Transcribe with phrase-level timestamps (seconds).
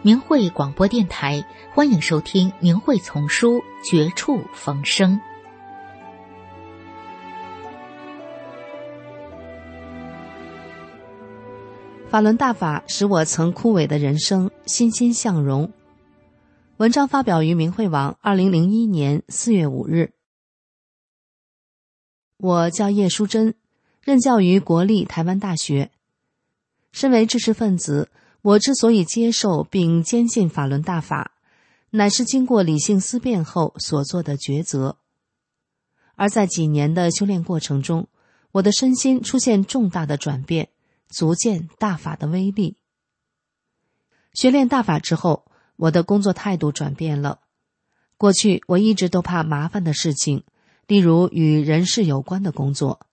[0.00, 1.44] 明慧广播电台，
[1.74, 5.20] 欢迎收听《明慧丛书·绝处逢生》。
[12.08, 15.72] 法轮大法使我曾枯萎的人生欣欣向荣。
[16.76, 20.12] 文章发表于明慧网，二零零一年四月五日。
[22.36, 23.56] 我叫叶淑珍，
[24.00, 25.90] 任教于国立台湾大学。
[26.92, 28.08] 身为知识分子。
[28.48, 31.32] 我之所以接受并坚信法轮大法，
[31.90, 34.96] 乃是经过理性思辨后所做的抉择。
[36.14, 38.08] 而在几年的修炼过程中，
[38.52, 40.70] 我的身心出现重大的转变，
[41.10, 42.78] 足见大法的威力。
[44.32, 45.44] 学练大法之后，
[45.76, 47.40] 我的工作态度转变了。
[48.16, 50.44] 过去我一直都怕麻烦的事情，
[50.86, 53.07] 例如与人事有关的工作。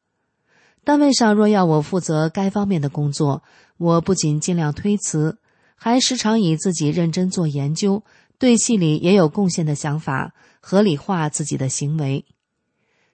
[0.86, 3.42] 单位上若要我负责该方面的工作，
[3.78, 5.40] 我不仅尽量推辞，
[5.76, 8.04] 还时常以自己认真做研究、
[8.38, 12.24] 对戏里也有贡献的想法合理化自己的行为。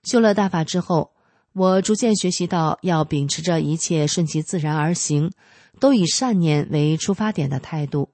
[0.03, 1.11] 修了大法之后，
[1.53, 5.31] 我逐渐学习到要秉持着一切顺其自然而行，
[5.79, 8.09] 都以善念为出发点的态度。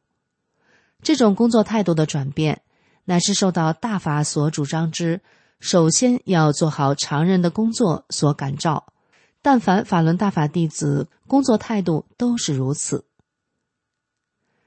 [1.02, 2.62] 这种工作态度的转变，
[3.06, 5.22] 乃是受到大法所主张之
[5.60, 8.86] 首先要做好常人的工作所感召。
[9.48, 13.06] 但凡法轮大法弟子，工作态度都是如此。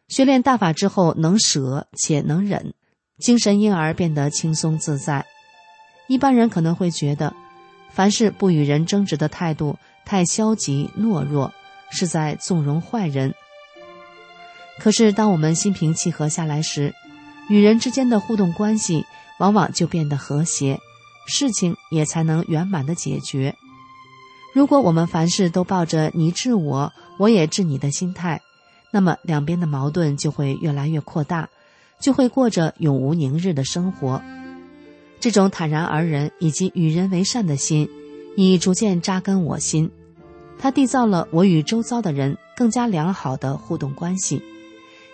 [0.09, 2.73] 学练大法之后，能舍且能忍，
[3.19, 5.27] 精神因而变得轻松自在。
[6.09, 7.35] 一般人可能会觉得，
[7.91, 9.77] 凡事不与人争执的态度
[10.07, 11.53] 太消极懦弱，
[11.91, 13.35] 是在纵容坏人。
[14.79, 16.95] 可是，当我们心平气和下来时，
[17.51, 19.05] 与人之间的互动关系
[19.41, 20.81] 往往就变得和谐，
[21.27, 23.55] 事情也才能圆满的解决。
[24.53, 28.41] 如果我们凡事都抱着你治我，我也治你的心态，
[28.91, 31.49] 那么两边的矛盾就会越来越扩大，
[32.00, 34.21] 就会过着永无宁日的生活。
[35.21, 37.89] 这种坦然而人以及与人为善的心，
[38.37, 39.91] 已逐渐扎根我心，
[40.59, 44.43] 它缔造了我与周遭的人更加良好的互动关系，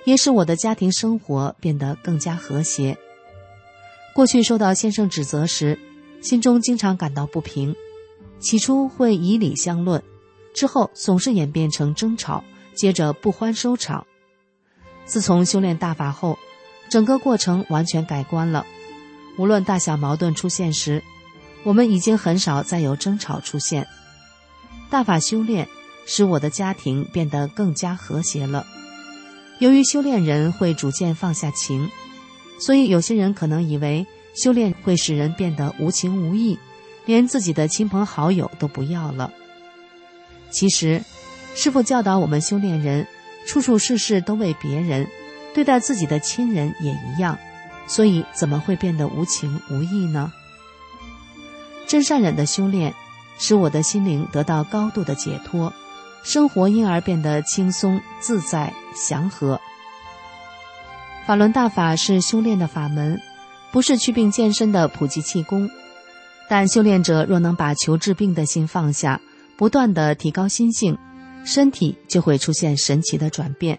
[0.05, 2.97] 也使我的家庭生活变得更加和谐。
[4.15, 5.79] 过去受到先生指责时，
[6.23, 7.77] 心中经常感到不平。
[8.39, 10.03] 起初会以理相论，
[10.55, 14.07] 之后总是演变成争吵，接着不欢收场。
[15.05, 16.39] 自从修炼大法后，
[16.89, 18.67] 整个过程完全改观了。
[19.39, 21.03] 无论大小矛盾出现时，
[21.63, 23.87] 我们已经很少再有争吵出现。
[24.91, 25.69] 大法修炼
[26.07, 28.67] 使我的家庭变得更加和谐了。
[29.59, 31.91] 由于修炼人会逐渐放下情，
[32.61, 36.59] 所以有些人可能以为修炼会使人变得无情无义。
[37.07, 39.33] 连自己的亲朋好友都不要了。
[40.51, 41.03] 其实，
[41.55, 43.07] 师傅教导我们修炼人，
[43.47, 45.09] 处处事事都为别人，
[45.55, 47.39] 对待自己的亲人也一样，
[47.87, 50.33] 所以怎么会变得无情无义呢？
[51.87, 52.93] 真善忍的修炼，
[53.39, 55.73] 使我的心灵得到高度的解脱，
[56.23, 59.61] 生活因而变得轻松自在祥和。
[61.27, 63.21] 法轮大法是修炼的法门，
[63.73, 65.69] 不是祛病健身的普及气功。
[66.49, 69.21] 但修炼者若能把求治病的心放下，
[69.57, 70.97] 不断的提高心性，
[71.45, 73.79] 身体就会出现神奇的转变。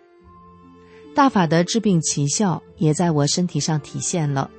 [1.16, 4.50] 大法的治病奇效也在我身体上体现了。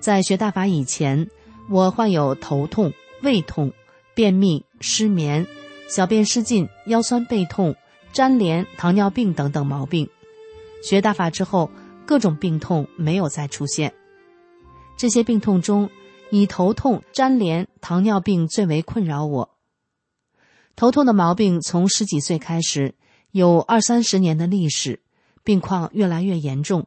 [0.00, 1.28] 在学大法以前，
[1.68, 2.92] 我患有头痛、
[3.22, 3.72] 胃痛、
[4.14, 5.46] 便秘、失眠、
[5.88, 7.74] 小便失禁、腰酸背痛、
[8.12, 10.08] 粘连、糖尿病等等毛病。
[10.82, 11.70] 学大法之后，
[12.06, 13.92] 各种病痛没有再出现。
[14.96, 15.88] 这些病痛中，
[16.30, 19.50] 以头痛、粘连、糖尿病最为困扰我。
[20.76, 22.94] 头痛的毛病从十几岁开始，
[23.30, 25.00] 有二三十年的历史，
[25.44, 26.86] 病况越来越严重。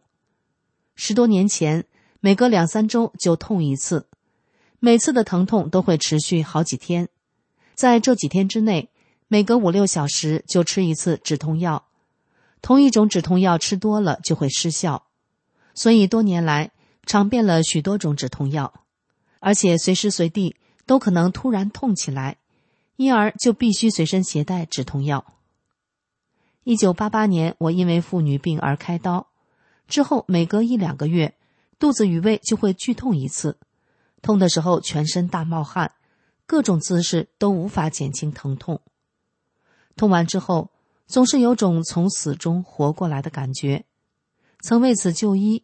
[0.95, 1.85] 十多年前，
[2.19, 4.07] 每隔两三周就痛一次，
[4.79, 7.07] 每次的疼痛都会持续好几天。
[7.75, 8.89] 在这几天之内，
[9.27, 11.85] 每隔五六小时就吃一次止痛药。
[12.61, 15.05] 同一种止痛药吃多了就会失效，
[15.73, 16.71] 所以多年来
[17.05, 18.73] 尝遍了许多种止痛药。
[19.39, 20.55] 而且随时随地
[20.85, 22.37] 都可能突然痛起来，
[22.95, 25.25] 因而就必须随身携带止痛药。
[26.63, 29.27] 一九八八年，我因为妇女病而开刀，
[29.87, 31.35] 之后每隔一两个月，
[31.79, 33.57] 肚子与胃就会剧痛一次，
[34.21, 35.93] 痛的时候全身大冒汗，
[36.45, 38.81] 各种姿势都无法减轻疼痛。
[39.95, 40.71] 痛完之后，
[41.05, 43.85] 总是有种从死中活过来的感觉。
[44.59, 45.63] 曾为此就医，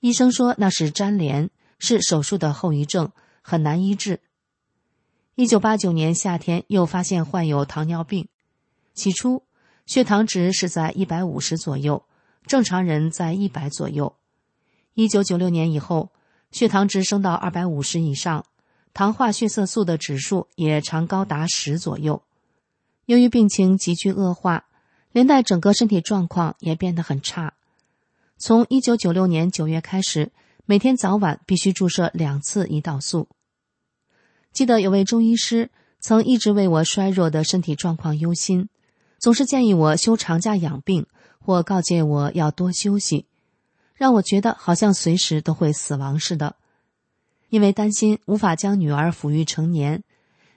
[0.00, 3.10] 医生说那是粘连，是手术的后遗症，
[3.42, 4.20] 很难医治。
[5.34, 8.28] 一九八九年夏天，又发现患有糖尿病，
[8.94, 9.42] 起初
[9.86, 12.04] 血糖值是在一百五十左右，
[12.46, 14.14] 正常人在一百左右。
[14.94, 16.10] 一九九六年以后，
[16.52, 18.44] 血糖值升到二百五十以上，
[18.92, 22.22] 糖化血色素的指数也常高达十左右。
[23.06, 24.66] 由于病情急剧恶化，
[25.12, 27.54] 连带整个身体状况也变得很差。
[28.36, 30.30] 从一九九六年九月开始，
[30.70, 33.26] 每天早晚必须注射两次胰岛素。
[34.52, 35.68] 记得有位中医师
[35.98, 38.68] 曾一直为我衰弱的身体状况忧心，
[39.18, 41.08] 总是建议我休长假养病，
[41.40, 43.26] 或告诫我要多休息，
[43.96, 46.54] 让我觉得好像随时都会死亡似的。
[47.48, 50.04] 因为担心无法将女儿抚育成年，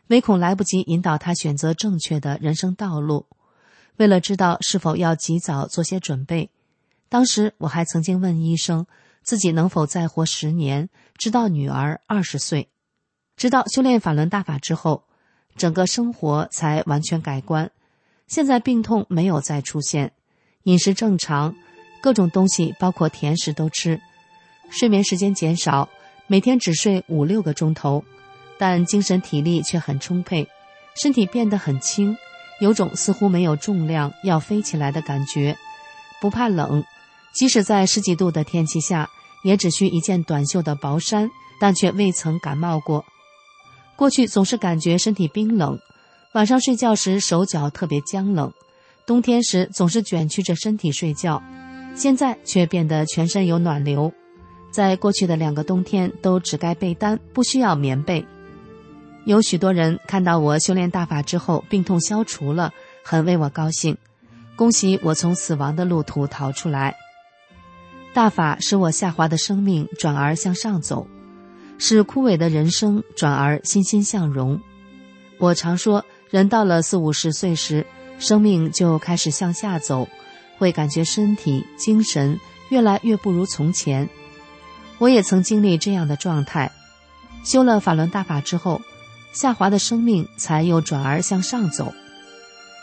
[0.10, 3.26] 唯恐来不及引导她选择正确的人生道路，
[3.98, 6.52] 为了知道是否要及早做些准备，
[7.10, 8.86] 当时我还曾经问医生
[9.24, 12.70] 自己能否再活十年，直到女儿二十岁。
[13.36, 15.06] 直到修炼法轮大法之后，
[15.56, 17.72] 整个生活才完全改观。
[18.28, 20.12] 现在病痛没有再出现，
[20.64, 21.56] 饮食正常，
[22.02, 24.00] 各种东西包括甜食都吃，
[24.70, 25.90] 睡眠时间减少，
[26.28, 28.04] 每天只睡五六个钟头，
[28.58, 30.48] 但精神体力却很充沛，
[31.02, 32.16] 身体变得很轻，
[32.60, 35.58] 有种似乎没有重量要飞起来的感觉，
[36.22, 36.84] 不怕冷，
[37.34, 39.10] 即使在十几度的天气下，
[39.44, 43.04] 也只需一件短袖的薄衫，但却未曾感冒过。
[43.96, 45.78] 过去总是感觉身体冰冷，
[46.34, 48.52] 晚上睡觉时手脚特别僵冷，
[49.06, 51.42] 冬天时总是卷曲着身体睡觉，
[51.96, 54.12] 现在却变得全身有暖流。
[54.72, 58.26] 在过去的两个冬天都只盖被单，不需要棉被。
[59.26, 62.72] 有许多人看到我修炼大法之后病痛消除了，
[63.04, 63.98] 很为我高兴，
[64.56, 66.96] 恭喜我从死亡的路途逃出来。
[68.14, 71.08] 大法使我下滑的生命转而向上走。
[71.80, 74.62] 使枯萎的人生转而欣欣向荣。
[75.40, 77.86] 我常说，人到了四五十岁时，
[78.20, 80.08] 生命就开始向下走，
[80.58, 82.40] 会感觉身体、精神
[82.70, 84.08] 越来越不如从前。
[85.00, 86.72] 我也曾经历这样的状态，
[87.44, 88.80] 修了法轮大法之后，
[89.34, 91.92] 下滑的生命才又转而向上走。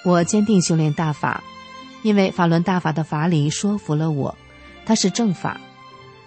[0.04, 1.42] 我坚定修炼大法，
[2.02, 4.36] 因为法轮大法的法理说服了我，
[4.90, 5.60] 它是正法。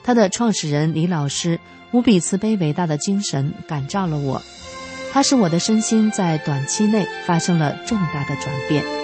[0.05, 1.59] 它的创始人李老师。
[1.91, 4.41] 无比慈悲伟大的精神感召了我，
[5.11, 9.02] 他使我的身心在短期内发生了重大的转变。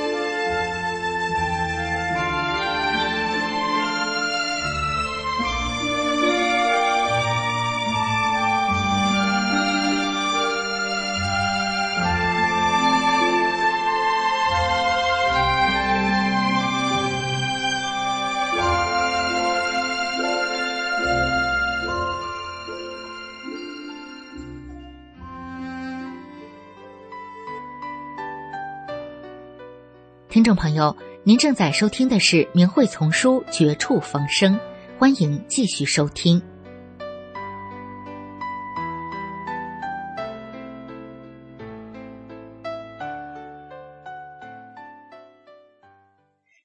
[30.29, 34.53] 听众朋友，您正在收听的是《明慧丛书》《绝处逢生》，
[34.95, 36.39] 欢迎继续收听。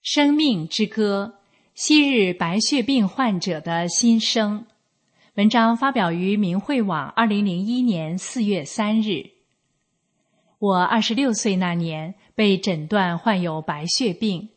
[0.03, 1.37] 生命之歌：
[1.75, 4.67] 昔日白血病患者的心声。
[5.37, 9.31] 文章发表于明慧网，二零零一年四月三日。
[10.59, 14.49] 我二十六岁那年被诊断患有白血病，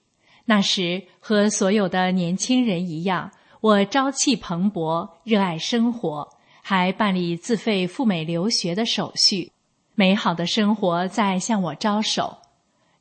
[0.46, 3.32] 那时和所有的年轻人一样，
[3.62, 6.28] 我朝气蓬勃，热爱生活，
[6.64, 9.52] 还办理自费赴美留学的手续，
[9.94, 12.38] 美好的生活在向我招手。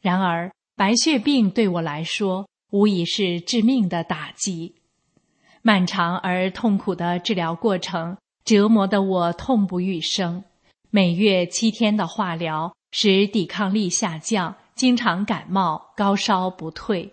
[0.03, 4.75] 然而，白血病对我来说无疑是致命的打击，
[5.63, 10.45] 漫长而痛苦的治疗过程折磨得我痛不欲生，
[10.91, 12.75] 每月七天的化疗。
[12.93, 17.11] 使抵抗力下降，经常感冒，高烧不退，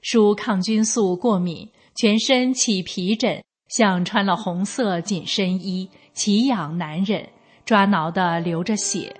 [0.00, 7.28] 输抗菌素过敏，全身起皮疹，像穿了红色紧身衣，奇痒难忍，
[7.66, 9.14] 抓挠的流着血。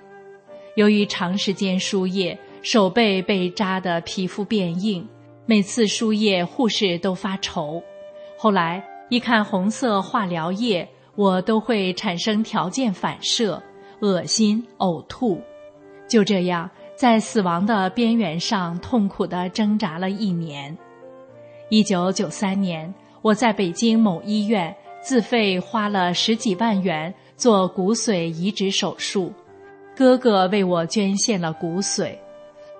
[0.75, 5.07] 由于长时间输液，手背被扎得皮肤变硬，
[5.45, 7.83] 每次输液护士都发愁。
[8.39, 13.63] 后来一看红色化疗液，我都会产生条件反射，
[14.01, 15.39] 恶心呕吐。
[16.09, 20.77] 就这样，在死亡的边缘上痛苦的挣扎了一年。
[21.69, 29.33] 一九九三年，我在北京某医院自费花了十几万元做骨髓移植手术，
[29.97, 32.13] 哥哥为我捐献了骨髓。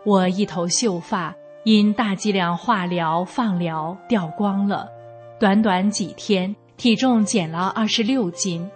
[0.05, 4.89] 我一头秀发因大剂量化疗、放疗掉光了，
[5.41, 8.71] 短短几天，体重减了二十六斤。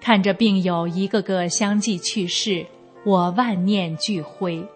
[0.00, 2.64] 看着病友一个个相继去世，
[3.04, 4.66] 我万念俱灰。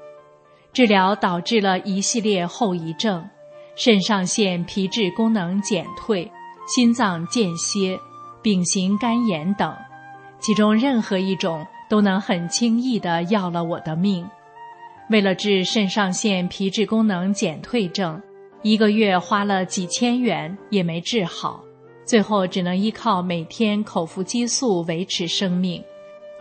[0.73, 3.29] 治疗导致了一系列后遗症：
[3.77, 6.31] 肾上腺皮质功能减退、
[6.67, 7.99] 心脏间歇、
[8.41, 9.77] 丙型肝炎等，
[10.41, 14.27] 其中任何一种都能很轻易地要了我的命。
[15.11, 18.23] 为了治肾上腺皮质功能减退症，
[18.63, 21.63] 一个月花了几千元也没治好。
[22.07, 25.83] 最后只能依靠每天口服激素维持生命，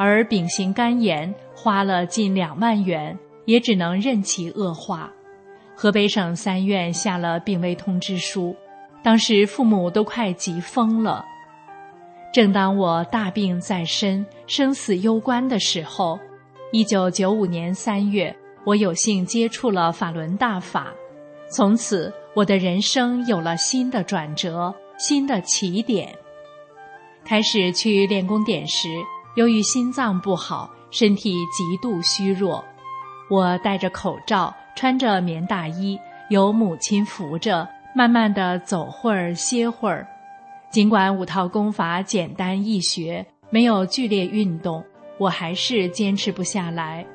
[0.04, 3.16] 而丙型肝炎花了近两万元，
[3.46, 5.12] 也只能任其恶化。
[5.76, 8.56] 河北省三院下了病危通知书，
[9.04, 11.24] 当时父母都快急疯了。
[12.34, 16.18] 正当我大病在身、生死攸关的时候，
[16.72, 20.92] 一九九五年三月，我有幸接触了法轮大法，
[21.48, 24.74] 从此我的人生有了新的转折。
[24.98, 26.16] 新的起点。
[27.24, 28.88] 开始去练功点时，
[29.36, 32.64] 由于心脏不好，身体极度虚弱。
[33.30, 35.98] 我戴着口罩，穿着棉大衣，
[36.30, 40.06] 由母亲扶着，慢慢的走会儿，歇会儿。
[40.70, 44.84] 尽管五套功法简单易学，没有剧烈运动，
[45.18, 47.06] 我还是坚持不下来。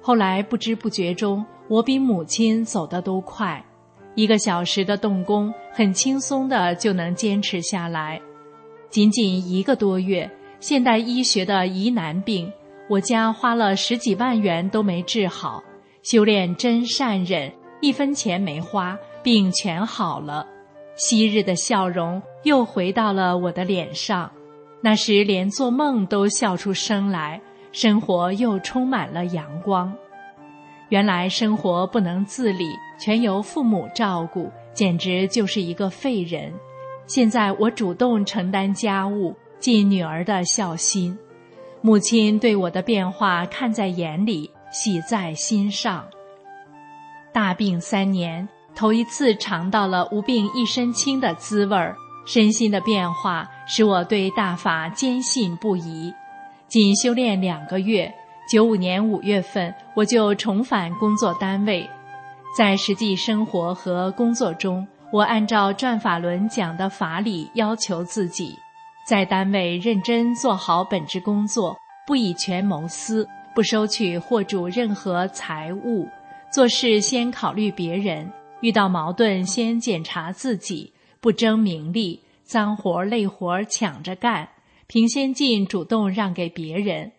[0.00, 3.62] 后来不知不觉中，我比母亲走得都快。
[4.14, 8.18] 一个小时的动功，很轻松的就能坚持下来。
[8.88, 12.52] 仅仅一个多月，现代医学的疑难病，
[12.88, 15.62] 我家花了十几万元都没治好。
[16.02, 20.46] 修炼真善忍，一分钱没花，病全好了。
[20.96, 24.30] 昔日的笑容又回到了我的脸上，
[24.80, 29.94] 那时连做梦都笑出声来，生活又充满了阳光。
[30.88, 36.52] 原来生活不能自理，全由父母照顾，简直就是一个废人。
[37.06, 41.18] 现在我主动承担家务，尽女儿的孝心，
[41.80, 46.04] 母亲对我的变化看在眼里，喜在心上。
[47.32, 51.96] 大病三年，头一次尝到了无病一身轻的滋味儿，
[52.26, 56.12] 身心的变化使我对大法坚信不疑。
[56.66, 58.12] 仅修炼两个月。
[58.50, 61.86] 九五年五月份，我就重返工作单位，
[62.56, 68.56] 在实际生活和工作中，我按照转法轮讲的法理要求自己，
[69.08, 71.74] 在单位认真做好本职工作，
[72.06, 76.06] 不以权谋私，不收取货主任何财物，
[76.52, 84.46] 做事先考虑别人，遇到矛盾先检查自己，不争名利，脏活累活抢着干，
[84.86, 87.10] 凭先进主动让给别人。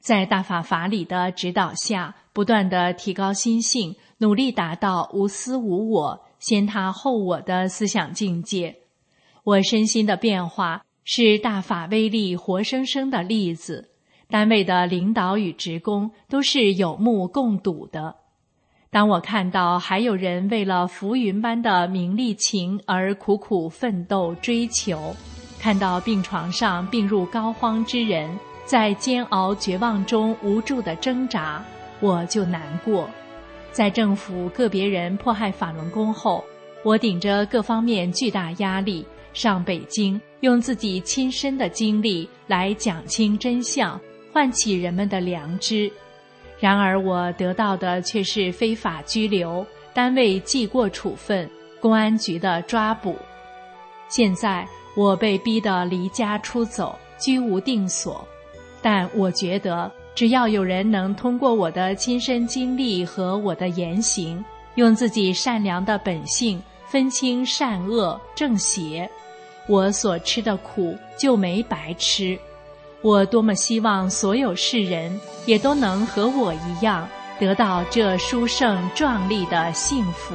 [0.00, 8.74] 在大法法理的指导下，不断的提高心性，努力达到无私无我、先他后我的思想境界。
[9.44, 13.88] 我身心的变化是大法威力活生生的例子。
[14.28, 18.14] 单位的领导与职工都是有目共睹的。
[18.90, 25.16] 当我看到还有人为了浮云般的名利情而苦苦奋斗追求，
[25.58, 28.28] 看到病床上病入膏肓之人。
[28.66, 31.64] 在煎熬、绝望中无助的挣扎，
[32.00, 33.08] 我就难过。
[33.72, 36.44] 在政府个别人迫害法轮功后，
[36.84, 39.06] 我顶着各方面巨大压力
[39.38, 43.96] 上北京，用自己亲身的经历来讲清真相，
[44.32, 45.88] 唤起人们的良知。
[46.58, 49.64] 然而，我得到的却是非法拘留、
[49.94, 53.14] 单位记过处分、公安局的抓捕。
[54.08, 54.66] 现在，
[54.96, 58.26] 我被逼得离家出走，居无定所。
[58.82, 69.08] 但我觉得，只要有人能通过我的亲身经历和我的言行，用自己善良的本性分清善恶正邪，
[69.68, 72.36] 我所吃的苦就没白吃。
[73.00, 77.08] 我多么希望所有世人也都能和我一样，
[77.38, 80.34] 得到这殊胜壮丽的幸福。